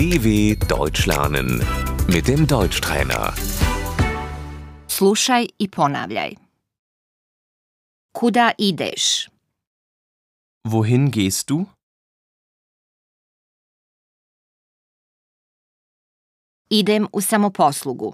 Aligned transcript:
DW 0.00 0.56
Deutsch 0.68 1.04
lernen 1.06 1.48
mit 2.08 2.26
dem 2.28 2.46
Deutschtrainer. 2.46 3.24
Slušaj 4.88 5.46
i 5.58 5.66
ponavljaj. 5.68 6.36
Kuda 8.18 8.52
ideš? 8.58 9.28
Wohin 10.68 11.10
gehst 11.10 11.50
du? 11.50 11.66
Idem 16.70 17.08
u 17.12 17.20
samoposlugu. 17.20 18.12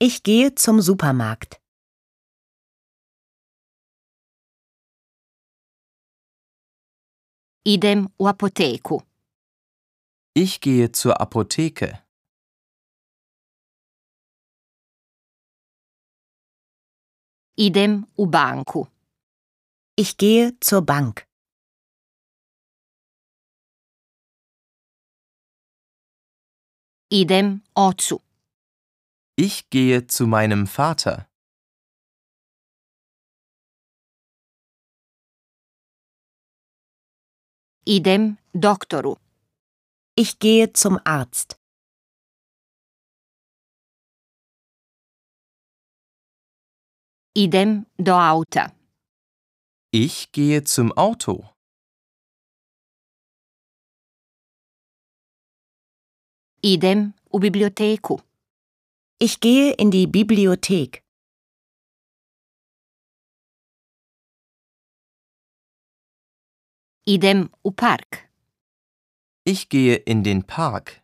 Ich 0.00 0.22
gehe 0.22 0.54
zum 0.54 0.82
Supermarkt. 0.82 1.56
Idem 7.64 8.08
u 8.18 8.26
apoteku. 8.26 9.13
Ich 10.36 10.60
gehe 10.60 10.90
zur 10.90 11.20
Apotheke. 11.20 12.04
Idem 17.56 18.08
u 18.16 18.26
banku. 18.26 18.88
Ich 19.96 20.16
gehe 20.16 20.58
zur 20.58 20.82
Bank. 20.82 21.28
Idem 27.12 27.62
ocu. 27.74 28.18
Ich 29.36 29.70
gehe 29.70 30.08
zu 30.08 30.26
meinem 30.26 30.66
Vater. 30.66 31.28
Idem 37.86 38.38
doktoru. 38.52 39.23
Ich 40.16 40.38
gehe 40.38 40.72
zum 40.72 41.00
Arzt. 41.04 41.56
Idem 47.36 47.86
do 47.98 48.12
auta. 48.12 48.72
Ich 49.90 50.30
gehe 50.30 50.62
zum 50.62 50.92
Auto. 50.92 51.50
Idem 56.62 57.14
u 57.32 57.40
biblioteku. 57.40 58.20
Ich 59.18 59.40
gehe 59.40 59.74
in 59.74 59.90
die 59.90 60.06
Bibliothek. 60.06 61.02
Idem 67.04 67.50
u 67.64 67.72
park. 67.72 68.33
Ich 69.46 69.68
gehe 69.68 69.96
in 69.96 70.24
den 70.24 70.46
Park. 70.46 71.02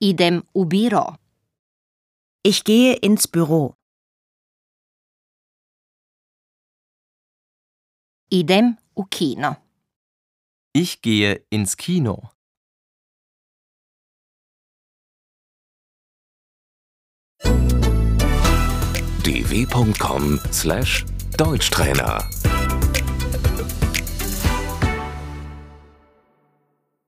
Idem 0.00 0.42
u 0.52 0.64
biro. 0.64 1.16
Ich 2.42 2.64
gehe 2.64 2.96
ins 2.96 3.28
Büro. 3.28 3.76
Idem 8.30 8.78
u 8.96 9.04
kino. 9.04 9.56
Ich 10.72 11.02
gehe 11.02 11.46
ins 11.50 11.76
Kino. 11.76 12.30
Deutschtrainer. 21.36 22.28